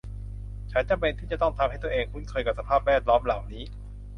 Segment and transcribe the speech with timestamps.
[0.71, 3.63] ฉันจำเป็นที่จะทำตัวเองให้คุ้นเคยกับสภาพแวดล้อมเหล่านี้